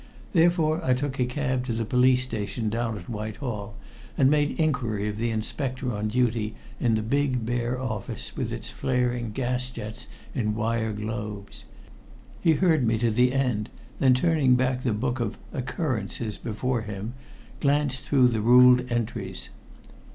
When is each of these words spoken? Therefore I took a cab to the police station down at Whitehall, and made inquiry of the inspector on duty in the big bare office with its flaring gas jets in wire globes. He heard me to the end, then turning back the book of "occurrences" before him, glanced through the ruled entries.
Therefore 0.33 0.83
I 0.83 0.95
took 0.95 1.19
a 1.19 1.25
cab 1.27 1.63
to 1.65 1.73
the 1.73 1.85
police 1.85 2.23
station 2.23 2.71
down 2.71 2.97
at 2.97 3.07
Whitehall, 3.07 3.75
and 4.17 4.31
made 4.31 4.59
inquiry 4.59 5.07
of 5.07 5.17
the 5.17 5.29
inspector 5.29 5.93
on 5.93 6.07
duty 6.07 6.55
in 6.79 6.95
the 6.95 7.03
big 7.03 7.45
bare 7.45 7.79
office 7.79 8.35
with 8.35 8.51
its 8.51 8.71
flaring 8.71 9.31
gas 9.31 9.69
jets 9.69 10.07
in 10.33 10.55
wire 10.55 10.91
globes. 10.91 11.65
He 12.41 12.53
heard 12.53 12.83
me 12.83 12.97
to 12.97 13.11
the 13.11 13.31
end, 13.31 13.69
then 13.99 14.15
turning 14.15 14.55
back 14.55 14.81
the 14.81 14.93
book 14.93 15.19
of 15.19 15.37
"occurrences" 15.53 16.39
before 16.39 16.81
him, 16.81 17.13
glanced 17.59 17.99
through 18.01 18.29
the 18.29 18.41
ruled 18.41 18.91
entries. 18.91 19.49